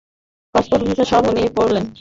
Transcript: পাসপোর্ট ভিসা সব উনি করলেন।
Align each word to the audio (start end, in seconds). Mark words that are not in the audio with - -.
পাসপোর্ট 0.55 0.81
ভিসা 0.87 1.05
সব 1.11 1.23
উনি 1.31 1.41
করলেন। 1.57 1.85